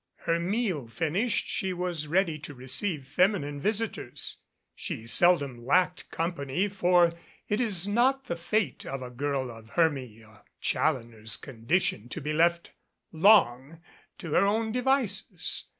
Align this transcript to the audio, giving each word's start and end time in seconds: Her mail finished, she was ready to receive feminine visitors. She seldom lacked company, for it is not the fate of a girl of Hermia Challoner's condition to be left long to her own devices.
Her 0.25 0.39
mail 0.39 0.87
finished, 0.87 1.45
she 1.45 1.73
was 1.73 2.07
ready 2.07 2.39
to 2.39 2.55
receive 2.55 3.05
feminine 3.05 3.59
visitors. 3.61 4.37
She 4.73 5.05
seldom 5.05 5.59
lacked 5.63 6.09
company, 6.09 6.69
for 6.69 7.13
it 7.47 7.61
is 7.61 7.87
not 7.87 8.25
the 8.25 8.35
fate 8.35 8.83
of 8.83 9.03
a 9.03 9.11
girl 9.11 9.51
of 9.51 9.69
Hermia 9.69 10.41
Challoner's 10.59 11.37
condition 11.37 12.09
to 12.09 12.19
be 12.19 12.33
left 12.33 12.71
long 13.11 13.79
to 14.17 14.31
her 14.33 14.43
own 14.47 14.71
devices. 14.71 15.65